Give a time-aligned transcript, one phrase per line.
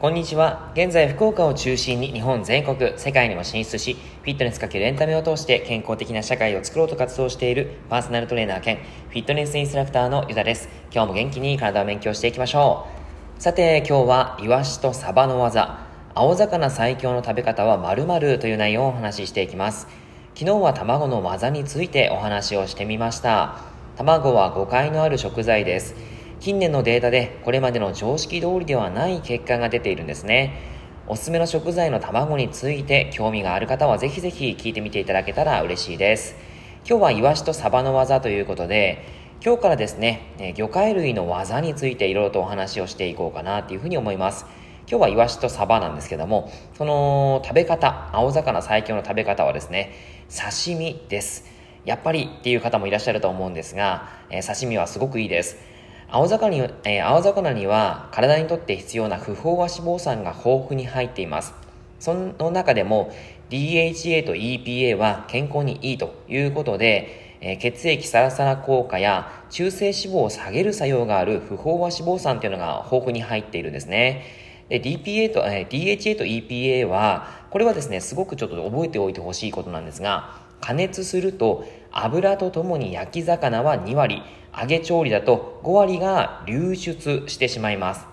[0.00, 0.72] こんにちは。
[0.74, 8.78] 現在、福岡を中心に日本全国、世界にも進出し、フィットネスかけるエンタメを通して健康的な社会を作ろうと活動しているパーソナルトレーナー兼
[9.10, 10.70] フィットネスインストラクターのユダです。
[10.90, 12.86] 今日も元気に体を勉強していきましょ
[13.38, 13.42] う。
[13.42, 20.05] さて、今日はイワシとサバの技、青魚最強の食べ方は〇〇という内容をお話ししていきます。
[20.38, 23.56] 昨日は卵の技についてお話をしてみました。
[23.96, 25.94] 卵は誤解のある食材です。
[26.40, 30.60] 近年のデータでこれまでの常識通りではない結果が出ているんですね。
[31.06, 36.36] おすすめの食材の卵について興味がある方はぜひぜひ聞いてみていただけたら嬉しいです。
[36.86, 39.06] 今日はイワシとサバの技ということで、
[39.42, 44.44] 今日からですね、魚介類の技についていろいろとお話をしていこうかなというふうに思います。
[44.88, 49.92] 今日はイワシとサバなんですけども、その食べ方、青魚最強の食べ方はですね、
[50.30, 51.44] 刺身です。
[51.84, 55.56] やっぱりっていう方もいらっしゃると思うんですが、えー、刺身はすごくいいです。
[56.08, 61.52] 青魚に,、えー、青魚には体にとって必要な不飽和脂肪酸が豊富に入っています。
[61.98, 63.10] その中でも
[63.50, 74.45] DHA と EPA は健康にいいということで、えー、血液サラサラ効果や中性脂肪を下げる作用がある不飽和脂肪酸というのが豊富に入っているんですね。
[74.68, 84.22] で DPA と、えー、DHA と EPA は、これはですね、すごくちょっと覚えておいてほしいことなんですが、加熱すると油とともに焼き魚は2割、
[84.58, 88.06] 揚げ調理だと5割が流出してしまいます。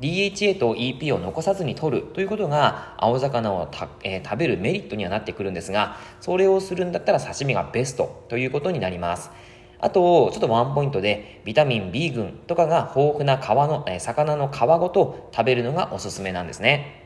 [0.00, 9.30] DHA と EP を残さずに取るということが青魚をたえー、食べるメリットにはなってくるんですが、それをするんだったら刺身がベストということになります。
[9.78, 17.04] あと、ちょっとワンポイントで、ビタミン B 群とかが豊富な皮の、え、魚の皮ごと食べるのがおすすめなんですね。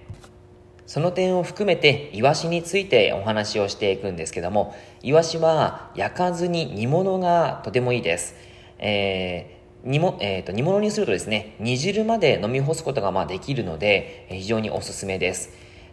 [0.86, 8.34] その点を含めて、イワシについてお話をしていくんですけども、イワシは焼かずに煮物がとてもいいです。
[8.78, 15.50] えー煮もえーと、煮物にするとですね煮汁まで飲み干すことがまあできるので非常におすすめです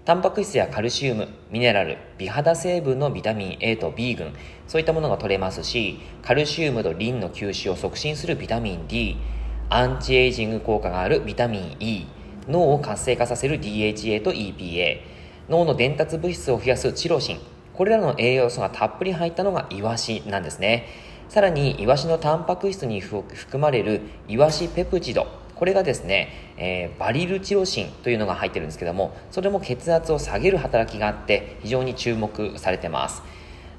[0.08, 4.32] タンパク質やカルシウムミネラル美肌成分のビタミン A と B 群
[4.66, 9.18] そういったものが取れますしカルシウムとリンの吸収を促進するビタミン D
[9.70, 12.08] アンチエイジング効果があるビタミン E
[12.48, 15.02] 脳を活性化させる DHA と EPA
[15.50, 17.40] 脳の伝達物質を増やすチロシン
[17.74, 20.88] これらの栄養素がたっぷり入ったのがイワシなんですね。
[21.28, 23.28] さらにイワシのタンパク質に含
[23.62, 33.24] まれるイワシペプチドこれがですね、えー、バリルチロシンというのが入ってるんですけどもそれも血圧を下げる働きがあって非常に注目されてます、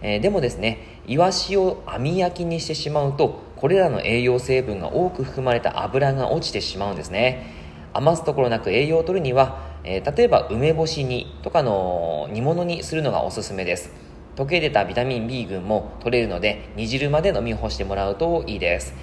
[0.02, 7.56] えー、でもですねイワシを網焼きにしてしまうとこれらの栄養成分が多く含まれた油が落ちてしまうんですね。
[7.92, 13.90] 余すところなく栄養を取るには、えー、例えば梅干し煮とかの煮物にするのがおすすめです。
[14.36, 18.94] 溶け出たビタミン B 群も取れるので煮汁まで飲み干してもらうといいです。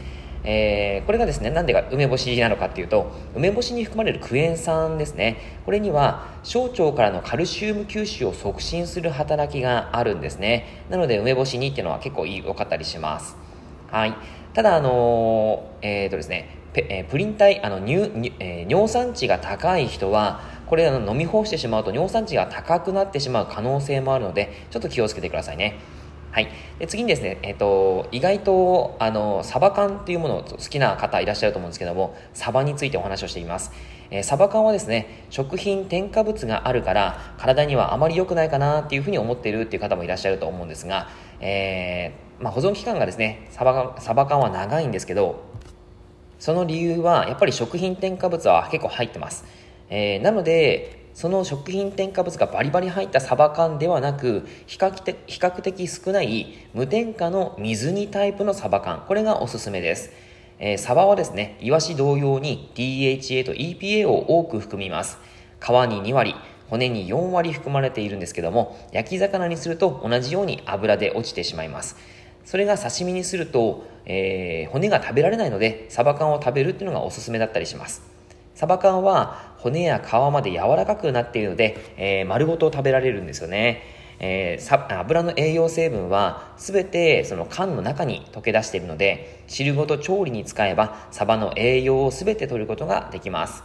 [0.47, 5.59] えー、これがですね、なんでか梅干しなのかっていうと、梅干しに含まれるクエン酸ですね。
[5.66, 10.83] これには、小腸からのカルシウム吸収を促進する働きがあるんですね。
[10.89, 13.35] なので、梅干しにっていうのは結構良かったりします。
[13.91, 14.13] はい。
[14.53, 25.79] ただ、あのー、えっ、ー、とですね、えプリン体、あの乳、え、尿酸値が高い人は、これあの飲み干してしまうと尿酸値が高くなってしまう可能性もあるので、ちょっと気をつけてくださいね。
[26.35, 26.50] はい。
[26.79, 33.72] で次にですね、え、ー、と、意外と、あの、サバ缶っていうものを好きな方いらっしゃると思うんですけども、サバについてお話をしています。
[34.12, 41.07] えー、サバ缶はですね、食品添加物があるから、体にはあまり良くないかなっていうふうに思っているっていう方もいらっしゃると思うんですが、
[41.40, 45.40] えー、まあ、保存期間がですね、サバサバ缶は長いんですけど、
[46.38, 49.45] その理由は、やっぱり食品添加物は結構入ってます。
[49.90, 59.06] えー、なので、その食品添加物がバリバリ入ったサバ缶ではなく比較的比較的少ない無添加の水煮タイプのサバ缶。
[59.08, 60.12] これがおすすめです、
[60.59, 65.18] えー、サバはですねイワシ同様に DHA と EPA を多く含みます。
[65.62, 66.36] 皮に2割
[66.70, 71.96] 骨に4割含まれているんですけども焼き魚にすると同じように油で落ちてしまいます。
[72.44, 78.04] それが刺身にすると、えー、骨が食べられないのでサバ缶を食べるっていうのがおすすめだったりします。
[78.54, 83.81] サバ缶は骨や皮まで柔らかくなっているので、えー、丸ごと食べられるんですよね。
[84.19, 93.63] えー、油の栄養成分は全てその缶の中に溶け出しているので汁ごと調理に使えばサバの栄養を全て取ることができます。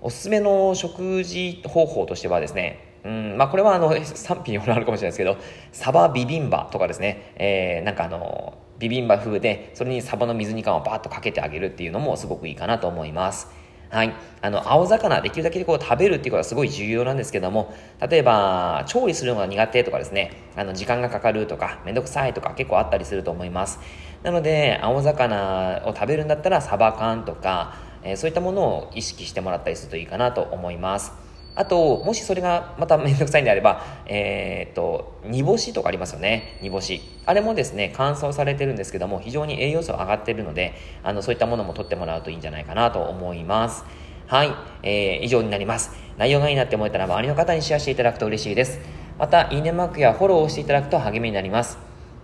[0.00, 5.38] おすすめの食事方法としてはですねうんまあ、これはあの賛否にもあるかもしれないですけど
[5.72, 13.59] サバビビンバとかですね、えー、なんかあのビビンバ風でそれにサバの水煮缶をバーッとかけてあげるっていうのもすごくいいかなと思います。
[13.90, 14.14] はい。
[14.40, 17.74] あの、青魚、できるだけこう食べるっていうことはすごい重要なんですけども、
[18.08, 23.80] 例えば、調理するのが苦手とかですね、あの、時間がかかるとか、めんどくさいとか結構あったりすると思います。
[24.22, 31.29] なので、青魚を食べるんだったら、サバ缶とか、えー、そういったものを意識してもらったりするといいかなと思います。
[31.56, 36.58] あと、もしそれがまためんどくさいんであれば、えー、っと、煮干しとかありますよね。
[36.62, 37.00] 煮干し。
[37.26, 43.84] あれもですね、乾燥されてるんですけども、非常に栄養素上がってるので、あの、そういったものも取ってもらうといいんじゃないかなと思います。
[44.26, 44.52] はい。
[44.82, 45.90] えー、以上になります。
[46.16, 48.78] 内容がいいなって思えたら周りの方にシェアしていただくと嬉しいです。
[49.18, 51.78] また、いいねマークやフォローをしていただくと励みになります。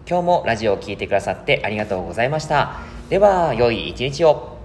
[0.08, 2.78] 今日もラジオを聴いてくださってありがとうございました。
[3.10, 4.55] では、良い一日を。